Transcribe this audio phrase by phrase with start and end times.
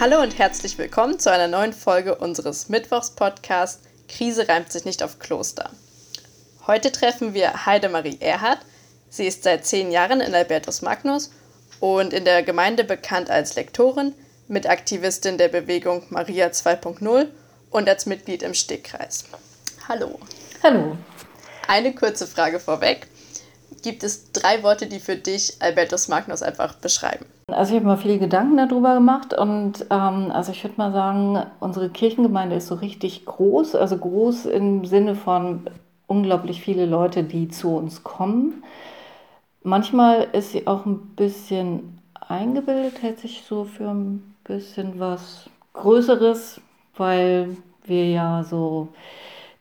[0.00, 5.18] Hallo und herzlich willkommen zu einer neuen Folge unseres Mittwochs-Podcasts Krise reimt sich nicht auf
[5.18, 5.68] Kloster.
[6.66, 8.60] Heute treffen wir Heidemarie Erhardt.
[9.10, 11.32] Sie ist seit zehn Jahren in Albertus Magnus
[11.80, 14.14] und in der Gemeinde bekannt als Lektorin,
[14.48, 17.26] Mitaktivistin der Bewegung Maria 2.0
[17.68, 19.24] und als Mitglied im Stegkreis.
[19.86, 20.18] Hallo.
[20.62, 20.96] Hallo.
[21.68, 23.06] Eine kurze Frage vorweg.
[23.82, 27.26] Gibt es drei Worte, die für dich Albertus Magnus einfach beschreiben?
[27.52, 31.42] Also ich habe mal viele Gedanken darüber gemacht und ähm, also ich würde mal sagen,
[31.60, 35.68] unsere Kirchengemeinde ist so richtig groß, also groß im Sinne von
[36.06, 38.64] unglaublich viele Leute, die zu uns kommen.
[39.62, 46.60] Manchmal ist sie auch ein bisschen eingebildet, hält sich so für ein bisschen was Größeres,
[46.96, 48.88] weil wir ja so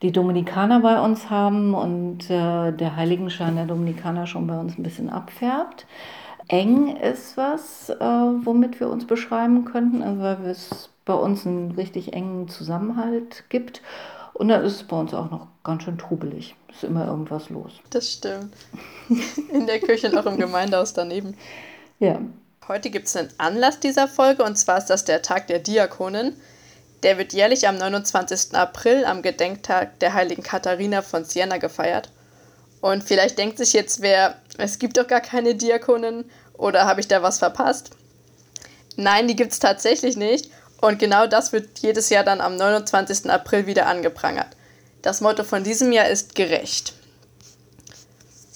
[0.01, 4.83] die Dominikaner bei uns haben und äh, der Heiligenschein der Dominikaner schon bei uns ein
[4.83, 5.85] bisschen abfärbt.
[6.49, 11.71] Eng ist was, äh, womit wir uns beschreiben könnten, also weil es bei uns einen
[11.71, 13.81] richtig engen Zusammenhalt gibt.
[14.33, 16.55] Und dann ist es bei uns auch noch ganz schön trubelig.
[16.71, 17.73] Ist immer irgendwas los.
[17.91, 18.53] Das stimmt.
[19.51, 21.35] In der Küche und auch im Gemeindehaus daneben.
[21.99, 22.19] Ja.
[22.67, 26.33] Heute gibt es einen Anlass dieser Folge und zwar ist das der Tag der Diakonin.
[27.03, 28.55] Der wird jährlich am 29.
[28.55, 32.11] April am Gedenktag der heiligen Katharina von Siena gefeiert.
[32.81, 37.07] Und vielleicht denkt sich jetzt wer, es gibt doch gar keine Diakonin oder habe ich
[37.07, 37.91] da was verpasst?
[38.95, 40.51] Nein, die gibt es tatsächlich nicht.
[40.81, 43.29] Und genau das wird jedes Jahr dann am 29.
[43.29, 44.47] April wieder angeprangert.
[45.01, 46.93] Das Motto von diesem Jahr ist gerecht.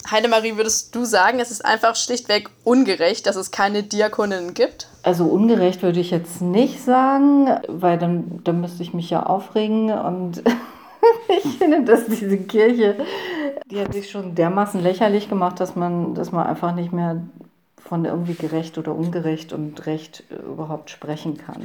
[0.10, 4.88] Heidemarie, würdest du sagen, es ist einfach schlichtweg ungerecht, dass es keine Diakoninnen gibt?
[5.02, 9.92] Also ungerecht würde ich jetzt nicht sagen, weil dann, dann müsste ich mich ja aufregen
[9.92, 10.44] und
[11.30, 12.98] ich finde, dass diese Kirche,
[13.69, 17.22] die hat sich schon dermaßen lächerlich gemacht, dass man, dass man einfach nicht mehr
[17.78, 21.61] von irgendwie gerecht oder ungerecht und recht überhaupt sprechen kann.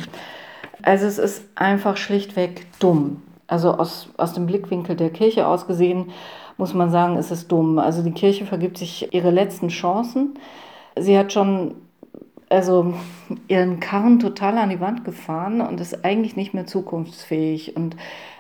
[0.83, 3.23] Also es ist einfach schlichtweg dumm.
[3.47, 6.11] Also aus, aus dem Blickwinkel der Kirche aus gesehen
[6.57, 7.79] muss man sagen, es ist dumm.
[7.79, 10.35] Also die Kirche vergibt sich ihre letzten Chancen.
[10.99, 11.77] Sie hat schon
[12.49, 12.95] also
[13.49, 17.77] ihren Karren total an die Wand gefahren und ist eigentlich nicht mehr zukunftsfähig.
[17.77, 17.97] Und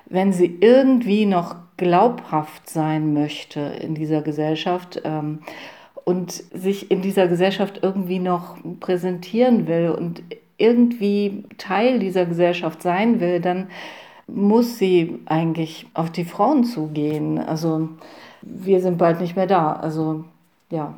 [0.06, 5.38] wenn sie irgendwie noch glaubhaft sein möchte in dieser Gesellschaft ähm,
[6.04, 10.22] und sich in dieser Gesellschaft irgendwie noch präsentieren will und
[10.58, 13.68] irgendwie Teil dieser Gesellschaft sein will, dann
[14.26, 17.38] muss sie eigentlich auf die Frauen zugehen.
[17.38, 17.88] Also
[18.42, 19.72] wir sind bald nicht mehr da.
[19.72, 20.24] Also
[20.70, 20.94] ja.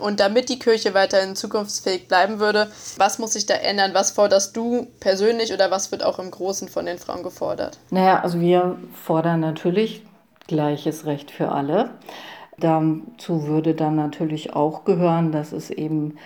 [0.00, 3.92] Und damit die Kirche weiterhin zukunftsfähig bleiben würde, was muss sich da ändern?
[3.94, 7.78] Was forderst du persönlich oder was wird auch im Großen von den Frauen gefordert?
[7.90, 10.02] Naja, also wir fordern natürlich
[10.46, 11.90] gleiches Recht für alle.
[12.58, 16.16] Dazu würde dann natürlich auch gehören, dass es eben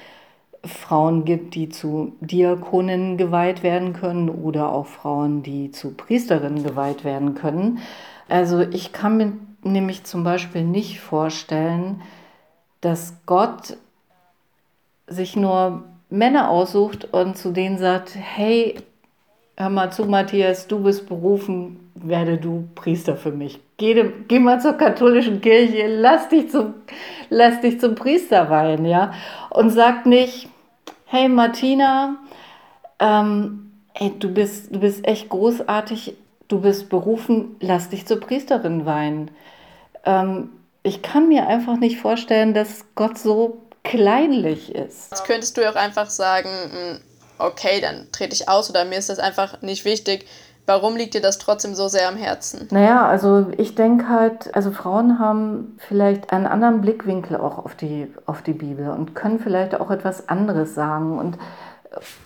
[0.64, 7.04] Frauen gibt, die zu Diakoninnen geweiht werden können oder auch Frauen, die zu Priesterinnen geweiht
[7.04, 7.78] werden können.
[8.28, 9.32] Also ich kann mir
[9.62, 12.02] nämlich zum Beispiel nicht vorstellen,
[12.80, 13.76] dass Gott
[15.06, 18.76] sich nur Männer aussucht und zu denen sagt, hey,
[19.56, 23.60] hör mal zu, Matthias, du bist berufen, werde du Priester für mich.
[23.76, 26.74] Geh, geh mal zur katholischen Kirche, lass dich zum,
[27.28, 29.12] lass dich zum Priester weihen, ja.
[29.50, 30.48] Und sagt nicht,
[31.06, 32.16] hey Martina,
[32.98, 36.14] ähm, ey, du bist, du bist echt großartig,
[36.48, 39.30] du bist berufen, lass dich zur Priesterin weihen.
[40.04, 40.50] Ähm,
[40.88, 45.10] ich kann mir einfach nicht vorstellen, dass Gott so kleinlich ist.
[45.10, 47.00] Jetzt könntest du auch einfach sagen, hm,
[47.38, 50.26] okay, dann trete ich aus oder mir ist das einfach nicht wichtig.
[50.66, 52.68] Warum liegt dir das trotzdem so sehr am Herzen?
[52.70, 58.12] Naja, also ich denke halt, also Frauen haben vielleicht einen anderen Blickwinkel auch auf die,
[58.26, 61.18] auf die Bibel und können vielleicht auch etwas anderes sagen.
[61.18, 61.38] Und,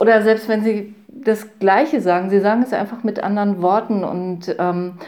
[0.00, 4.56] oder selbst wenn sie das Gleiche sagen, sie sagen es einfach mit anderen Worten und
[4.58, 4.98] ähm,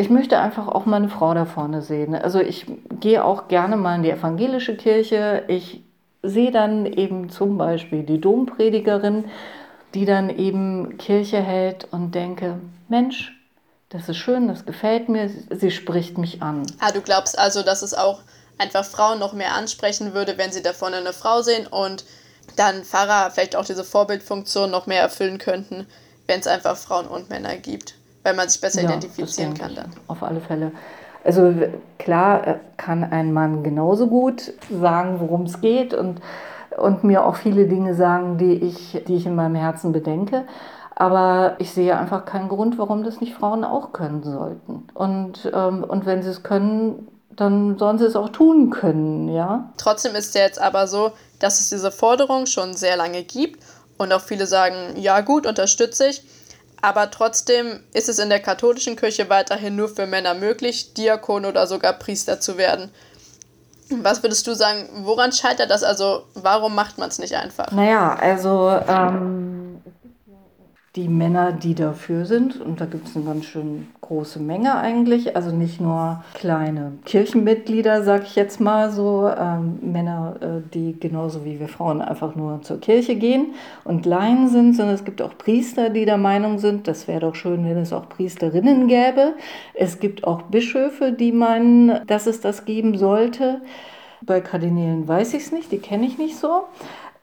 [0.00, 2.14] ich möchte einfach auch meine Frau da vorne sehen.
[2.14, 2.66] Also ich
[3.00, 5.42] gehe auch gerne mal in die evangelische Kirche.
[5.48, 5.82] Ich
[6.22, 9.24] sehe dann eben zum Beispiel die Dompredigerin,
[9.94, 13.34] die dann eben Kirche hält und denke, Mensch,
[13.88, 16.62] das ist schön, das gefällt mir, sie spricht mich an.
[16.78, 18.20] Ah, du glaubst also, dass es auch
[18.56, 22.04] einfach Frauen noch mehr ansprechen würde, wenn sie da vorne eine Frau sehen und
[22.54, 25.86] dann Pfarrer vielleicht auch diese Vorbildfunktion noch mehr erfüllen könnten,
[26.26, 27.97] wenn es einfach Frauen und Männer gibt
[28.28, 29.90] weil man sich besser ja, identifizieren kann dann.
[30.06, 30.72] Auf alle Fälle.
[31.24, 31.54] Also
[31.98, 36.20] klar äh, kann ein Mann genauso gut sagen, worum es geht und,
[36.76, 40.44] und mir auch viele Dinge sagen, die ich, die ich in meinem Herzen bedenke.
[40.94, 44.88] Aber ich sehe einfach keinen Grund, warum das nicht Frauen auch können sollten.
[44.94, 49.72] Und, ähm, und wenn sie es können, dann sollen sie es auch tun können, ja.
[49.76, 53.62] Trotzdem ist es jetzt aber so, dass es diese Forderung schon sehr lange gibt
[53.96, 56.22] Und auch viele sagen, ja gut, unterstütze ich.
[56.80, 61.66] Aber trotzdem ist es in der katholischen Kirche weiterhin nur für Männer möglich, Diakon oder
[61.66, 62.90] sogar Priester zu werden.
[63.90, 65.82] Was würdest du sagen, woran scheitert das?
[65.82, 67.72] Also warum macht man es nicht einfach?
[67.72, 69.57] Naja, also ähm,
[70.98, 72.60] die Männer, die dafür sind.
[72.60, 75.36] Und da gibt es eine ganz schön große Menge eigentlich.
[75.36, 81.44] Also nicht nur kleine Kirchenmitglieder, sag ich jetzt mal so, ähm, Männer, äh, die genauso
[81.44, 83.54] wie wir Frauen einfach nur zur Kirche gehen
[83.84, 87.36] und Laien sind, sondern es gibt auch Priester, die der Meinung sind, das wäre doch
[87.36, 89.34] schön, wenn es auch Priesterinnen gäbe.
[89.74, 93.60] Es gibt auch Bischöfe, die meinen, dass es das geben sollte.
[94.20, 96.64] Bei Kardinälen weiß ich es nicht, die kenne ich nicht so.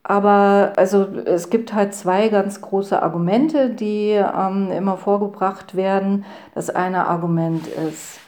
[0.07, 6.25] Aber also es gibt halt zwei ganz große Argumente, die ähm, immer vorgebracht werden.
[6.53, 8.19] Das eine Argument ist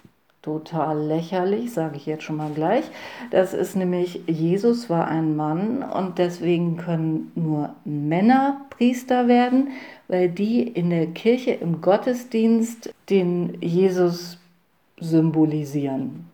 [0.42, 2.86] total lächerlich, sage ich jetzt schon mal gleich.
[3.30, 9.68] Das ist nämlich, Jesus war ein Mann und deswegen können nur Männer Priester werden,
[10.08, 14.40] weil die in der Kirche im Gottesdienst den Jesus
[15.00, 16.26] symbolisieren.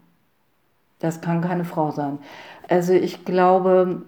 [0.99, 2.19] Das kann keine Frau sein.
[2.69, 4.03] Also ich glaube,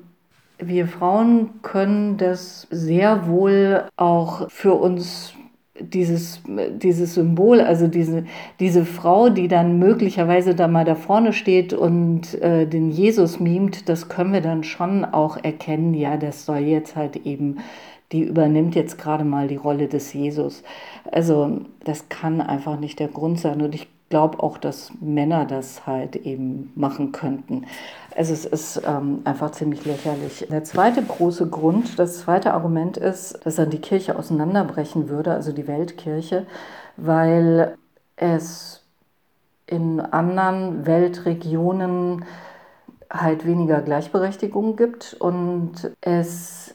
[0.59, 5.33] wir Frauen können das sehr wohl auch für uns
[5.79, 8.23] dieses, dieses Symbol, also diese,
[8.59, 13.89] diese Frau, die dann möglicherweise da mal da vorne steht und äh, den Jesus mimt,
[13.89, 17.57] das können wir dann schon auch erkennen, ja, das soll jetzt halt eben,
[18.11, 20.63] die übernimmt jetzt gerade mal die Rolle des Jesus.
[21.11, 25.85] Also das kann einfach nicht der Grund sein und ich glaube auch, dass Männer das
[25.85, 27.65] halt eben machen könnten.
[28.15, 30.47] Also es ist ähm, einfach ziemlich lächerlich.
[30.49, 35.51] Der zweite große Grund, das zweite Argument ist, dass dann die Kirche auseinanderbrechen würde, also
[35.51, 36.45] die Weltkirche,
[36.95, 37.75] weil
[38.15, 38.83] es
[39.67, 42.23] in anderen Weltregionen
[43.11, 46.73] halt weniger Gleichberechtigung gibt und es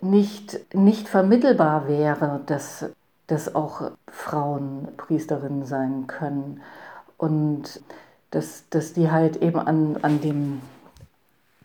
[0.00, 2.86] nicht, nicht vermittelbar wäre, dass,
[3.26, 6.62] dass auch Frauen Priesterinnen sein können.
[7.16, 7.80] Und
[8.30, 10.60] dass, dass die halt eben an, an dem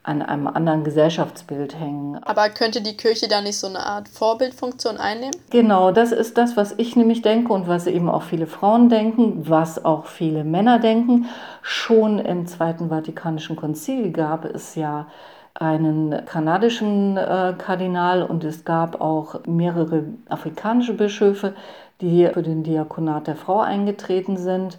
[0.04, 2.18] an einem anderen Gesellschaftsbild hängen.
[2.24, 5.36] Aber könnte die Kirche da nicht so eine Art Vorbildfunktion einnehmen?
[5.52, 9.48] Genau, das ist das, was ich nämlich denke und was eben auch viele Frauen denken,
[9.48, 11.28] was auch viele Männer denken.
[11.62, 15.06] Schon im Zweiten Vatikanischen Konzil gab es ja
[15.54, 21.54] einen kanadischen äh, Kardinal und es gab auch mehrere afrikanische Bischöfe,
[22.00, 24.78] die für den Diakonat der Frau eingetreten sind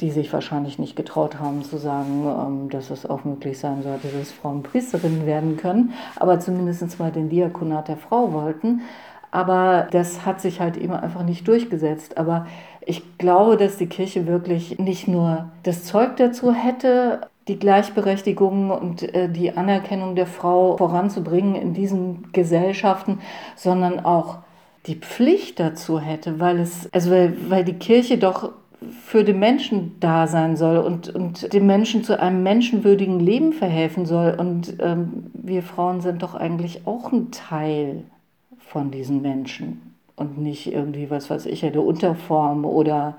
[0.00, 4.08] die sich wahrscheinlich nicht getraut haben zu sagen, ähm, dass es auch möglich sein sollte,
[4.08, 8.82] dass Frauen Priesterinnen werden können, aber zumindest mal den Diakonat der Frau wollten.
[9.30, 12.18] Aber das hat sich halt eben einfach nicht durchgesetzt.
[12.18, 12.46] Aber
[12.84, 19.02] ich glaube, dass die Kirche wirklich nicht nur das Zeug dazu hätte, die Gleichberechtigung und
[19.14, 23.20] äh, die Anerkennung der Frau voranzubringen in diesen Gesellschaften,
[23.56, 24.38] sondern auch
[24.86, 28.50] die Pflicht dazu hätte, weil es, also weil, weil die Kirche doch
[29.04, 34.06] für den Menschen da sein soll und, und dem Menschen zu einem menschenwürdigen Leben verhelfen
[34.06, 34.34] soll.
[34.38, 38.04] Und ähm, wir Frauen sind doch eigentlich auch ein Teil
[38.58, 43.16] von diesen Menschen und nicht irgendwie, was weiß ich, eine Unterform oder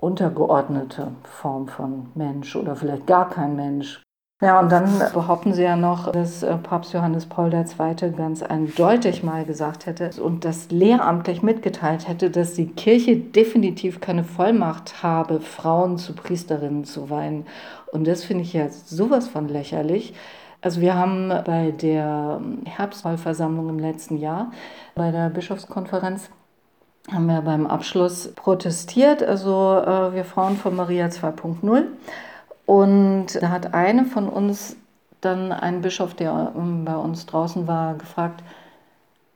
[0.00, 4.02] untergeordnete Form von Mensch oder vielleicht gar kein Mensch.
[4.42, 8.10] Ja, und dann behaupten sie ja noch, dass äh, Papst Johannes Paul II.
[8.16, 14.24] ganz eindeutig mal gesagt hätte und das lehramtlich mitgeteilt hätte, dass die Kirche definitiv keine
[14.24, 17.44] Vollmacht habe, Frauen zu Priesterinnen zu weihen.
[17.92, 20.14] Und das finde ich ja sowas von lächerlich.
[20.62, 24.52] Also wir haben bei der Herbstwahlversammlung im letzten Jahr,
[24.94, 26.30] bei der Bischofskonferenz,
[27.12, 31.84] haben wir beim Abschluss protestiert, also äh, wir Frauen von Maria 2.0.
[32.66, 34.76] Und da hat eine von uns
[35.20, 38.42] dann ein Bischof, der ähm, bei uns draußen war, gefragt,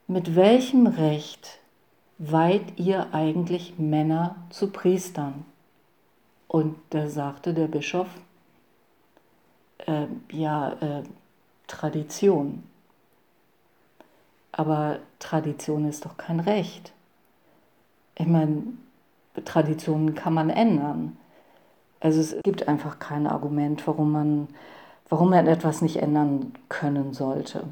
[0.07, 1.59] mit welchem Recht
[2.19, 5.45] weiht ihr eigentlich Männer zu Priestern?
[6.47, 8.07] Und da sagte der Bischof,
[9.87, 11.03] äh, ja, äh,
[11.67, 12.63] Tradition.
[14.53, 16.93] Aber Tradition ist doch kein Recht.
[18.17, 18.63] Ich meine,
[19.45, 21.17] Traditionen kann man ändern.
[22.01, 24.49] Also es gibt einfach kein Argument, warum man,
[25.09, 27.65] warum man etwas nicht ändern können sollte.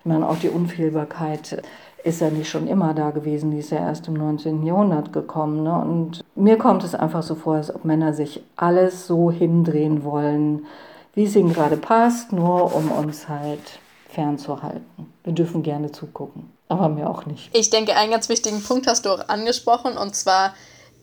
[0.00, 1.62] Ich meine, auch die Unfehlbarkeit
[2.04, 4.64] ist ja nicht schon immer da gewesen, die ist ja erst im 19.
[4.64, 5.64] Jahrhundert gekommen.
[5.64, 5.74] Ne?
[5.74, 10.66] Und mir kommt es einfach so vor, als ob Männer sich alles so hindrehen wollen,
[11.14, 13.80] wie es ihnen gerade passt, nur um uns halt
[14.12, 15.12] fernzuhalten.
[15.24, 17.50] Wir dürfen gerne zugucken, aber mir auch nicht.
[17.52, 20.54] Ich denke, einen ganz wichtigen Punkt hast du auch angesprochen, und zwar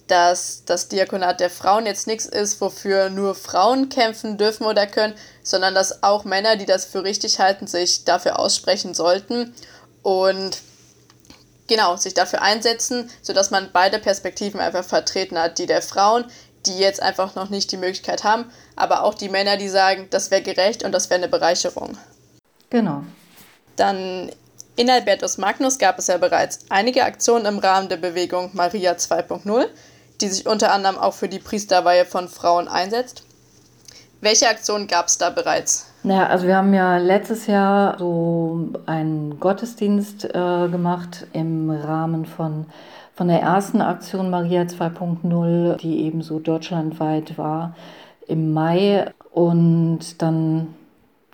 [0.07, 5.13] dass das Diakonat der Frauen jetzt nichts ist, wofür nur Frauen kämpfen dürfen oder können,
[5.43, 9.53] sondern dass auch Männer, die das für richtig halten, sich dafür aussprechen sollten.
[10.03, 10.59] Und
[11.67, 15.57] genau, sich dafür einsetzen, sodass man beide Perspektiven einfach vertreten hat.
[15.59, 16.25] Die der Frauen,
[16.65, 20.31] die jetzt einfach noch nicht die Möglichkeit haben, aber auch die Männer, die sagen, das
[20.31, 21.97] wäre gerecht und das wäre eine Bereicherung.
[22.69, 23.03] Genau.
[23.75, 24.29] Dann
[24.75, 29.65] in Albertus Magnus gab es ja bereits einige Aktionen im Rahmen der Bewegung Maria 2.0,
[30.21, 33.23] die sich unter anderem auch für die Priesterweihe von Frauen einsetzt.
[34.21, 35.91] Welche Aktionen gab es da bereits?
[36.03, 42.65] Naja, also wir haben ja letztes Jahr so einen Gottesdienst äh, gemacht im Rahmen von,
[43.15, 47.75] von der ersten Aktion Maria 2.0, die eben so deutschlandweit war
[48.27, 49.11] im Mai.
[49.31, 50.75] Und dann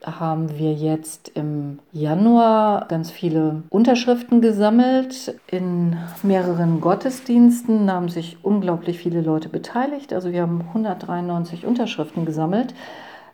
[0.04, 7.92] haben wir jetzt im Januar ganz viele Unterschriften gesammelt in mehreren Gottesdiensten.
[7.92, 10.14] Haben sich unglaublich viele Leute beteiligt.
[10.14, 12.74] Also wir haben 193 Unterschriften gesammelt.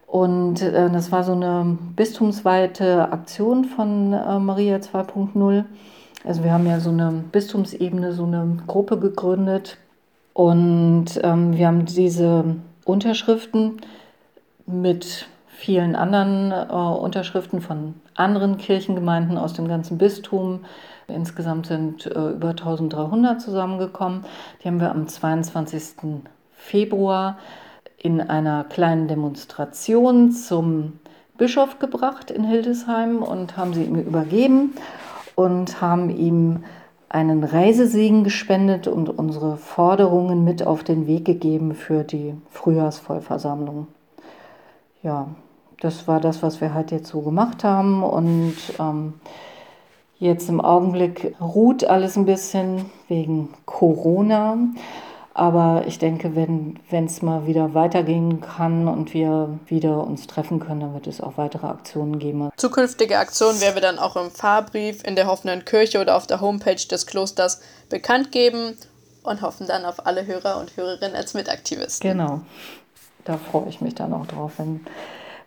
[0.06, 5.66] Und äh, das war so eine bistumsweite Aktion von äh, Maria 2.0.
[6.26, 9.78] Also wir haben ja so eine Bistumsebene, so eine Gruppe gegründet.
[10.34, 13.82] Und ähm, wir haben diese Unterschriften
[14.66, 15.28] mit
[15.60, 20.62] vielen anderen äh, Unterschriften von anderen Kirchengemeinden aus dem ganzen Bistum.
[21.08, 24.24] Insgesamt sind äh, über 1300 zusammengekommen.
[24.64, 26.24] Die haben wir am 22.
[26.54, 27.38] Februar
[27.98, 30.94] in einer kleinen Demonstration zum
[31.38, 34.74] Bischof gebracht in Hildesheim und haben sie ihm übergeben
[35.36, 36.64] und haben ihm
[37.10, 43.88] einen Reisesegen gespendet und unsere Forderungen mit auf den Weg gegeben für die Frühjahrsvollversammlung.
[45.02, 45.28] Ja,
[45.80, 49.14] das war das, was wir halt jetzt so gemacht haben und ähm,
[50.20, 54.58] jetzt im Augenblick ruht alles ein bisschen wegen Corona.
[55.34, 60.82] Aber ich denke, wenn es mal wieder weitergehen kann und wir wieder uns treffen können,
[60.82, 62.50] dann wird es auch weitere Aktionen geben.
[62.58, 66.42] Zukünftige Aktionen werden wir dann auch im Fahrbrief in der offenen Kirche oder auf der
[66.42, 68.76] Homepage des Klosters bekannt geben
[69.24, 72.12] und hoffen dann auf alle Hörer und Hörerinnen als Mitaktivisten.
[72.12, 72.42] Genau.
[73.24, 74.82] Da freue ich mich dann auch drauf, wenn,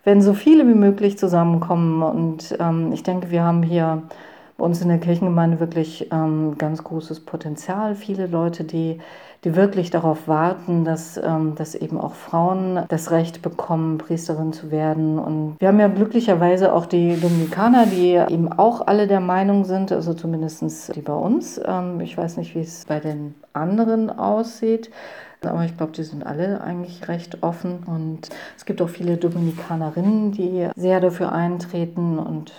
[0.04, 2.02] wenn so viele wie möglich zusammenkommen.
[2.02, 4.02] Und ähm, ich denke, wir haben hier
[4.58, 7.94] bei uns in der Kirchengemeinde wirklich ähm, ganz großes Potenzial.
[7.94, 9.00] Viele Leute, die
[9.44, 14.70] die wirklich darauf warten, dass, ähm, dass eben auch Frauen das Recht bekommen, Priesterin zu
[14.70, 15.18] werden.
[15.18, 19.90] Und wir haben ja glücklicherweise auch die Dominikaner, die eben auch alle der Meinung sind,
[19.90, 21.60] also zumindest die bei uns.
[21.64, 24.90] Ähm, ich weiß nicht, wie es bei den anderen aussieht.
[25.44, 27.80] Aber ich glaube, die sind alle eigentlich recht offen.
[27.86, 32.52] Und es gibt auch viele Dominikanerinnen, die sehr dafür eintreten und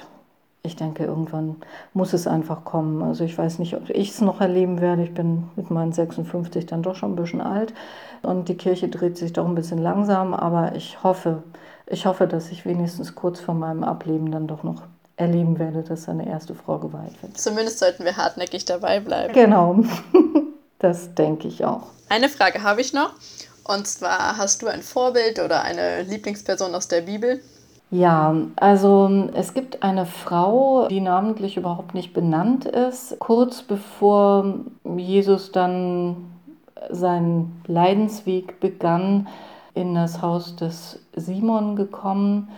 [0.66, 1.58] ich denke, irgendwann
[1.94, 3.04] muss es einfach kommen.
[3.04, 5.04] Also ich weiß nicht, ob ich es noch erleben werde.
[5.04, 7.74] Ich bin mit meinen 56 dann doch schon ein bisschen alt
[8.22, 11.44] und die Kirche dreht sich doch ein bisschen langsam, aber ich hoffe,
[11.86, 14.84] ich hoffe, dass ich wenigstens kurz vor meinem Ableben dann doch noch
[15.18, 17.38] erleben werde, dass eine erste Frau geweiht wird.
[17.38, 19.34] Zumindest sollten wir hartnäckig dabei bleiben.
[19.34, 19.84] Genau,
[20.84, 21.88] das denke ich auch.
[22.10, 23.14] Eine Frage habe ich noch.
[23.64, 27.42] Und zwar, hast du ein Vorbild oder eine Lieblingsperson aus der Bibel?
[27.90, 33.18] Ja, also es gibt eine Frau, die namentlich überhaupt nicht benannt ist.
[33.20, 34.56] Kurz bevor
[34.98, 36.18] Jesus dann
[36.90, 39.28] seinen Leidensweg begann,
[39.76, 42.50] in das Haus des Simon gekommen,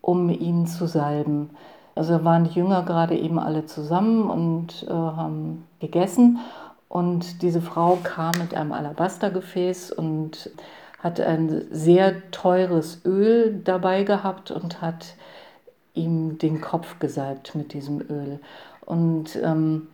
[0.00, 1.50] um ihn zu salben.
[1.94, 6.38] Also waren die Jünger gerade eben alle zusammen und äh, haben gegessen.
[6.88, 10.50] Und diese Frau kam mit einem Alabastergefäß und
[10.98, 15.14] hat ein sehr teures Öl dabei gehabt und hat
[15.94, 18.40] ihm den Kopf gesalbt mit diesem Öl.
[18.84, 19.88] Und ähm,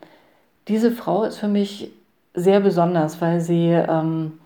[0.68, 1.92] diese Frau ist für mich
[2.34, 4.38] sehr besonders, weil sie ähm,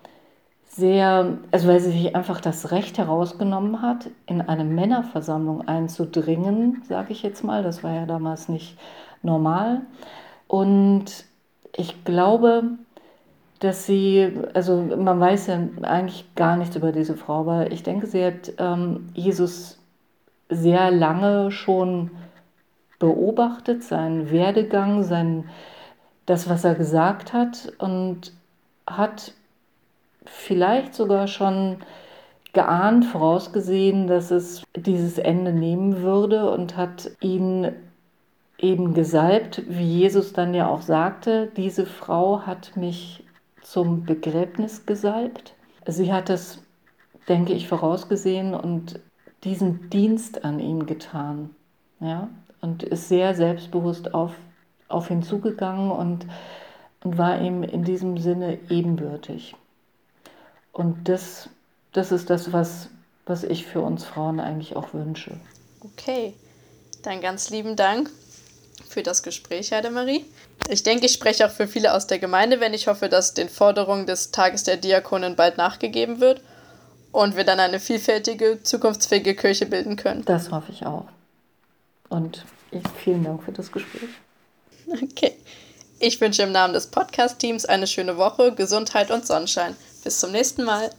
[0.69, 7.13] sehr, also weil sie sich einfach das Recht herausgenommen hat, in eine Männerversammlung einzudringen, sage
[7.13, 7.63] ich jetzt mal.
[7.63, 8.77] Das war ja damals nicht
[9.23, 9.81] normal.
[10.47, 11.25] Und
[11.77, 12.63] ich glaube,
[13.59, 18.07] dass sie, also man weiß ja eigentlich gar nichts über diese Frau, aber ich denke,
[18.07, 19.79] sie hat ähm, Jesus
[20.49, 22.11] sehr lange schon
[22.99, 25.45] beobachtet, seinen Werdegang, sein,
[26.25, 28.33] das, was er gesagt hat und
[28.85, 29.33] hat
[30.25, 31.77] vielleicht sogar schon
[32.53, 37.71] geahnt, vorausgesehen, dass es dieses Ende nehmen würde und hat ihn
[38.59, 43.23] eben gesalbt, wie Jesus dann ja auch sagte, diese Frau hat mich
[43.61, 45.53] zum Begräbnis gesalbt.
[45.85, 46.63] Sie hat es,
[47.27, 48.99] denke ich, vorausgesehen und
[49.43, 51.51] diesen Dienst an ihm getan.
[51.99, 52.29] Ja?
[52.61, 54.33] Und ist sehr selbstbewusst auf,
[54.87, 56.25] auf ihn zugegangen und,
[57.03, 59.55] und war ihm in diesem Sinne ebenbürtig.
[60.71, 61.49] Und das,
[61.93, 62.89] das ist das, was,
[63.25, 65.39] was ich für uns Frauen eigentlich auch wünsche.
[65.81, 66.33] Okay,
[67.03, 68.09] dann ganz lieben Dank
[68.87, 70.25] für das Gespräch, Heidemarie.
[70.69, 73.49] Ich denke, ich spreche auch für viele aus der Gemeinde, wenn ich hoffe, dass den
[73.49, 76.41] Forderungen des Tages der Diakonin bald nachgegeben wird
[77.11, 80.25] und wir dann eine vielfältige, zukunftsfähige Kirche bilden können.
[80.25, 81.05] Das hoffe ich auch.
[82.09, 82.45] Und
[83.03, 84.09] vielen Dank für das Gespräch.
[84.89, 85.33] Okay.
[85.99, 89.75] Ich wünsche im Namen des Podcast-Teams eine schöne Woche, Gesundheit und Sonnenschein.
[90.03, 90.91] Bis zum nächsten Mal.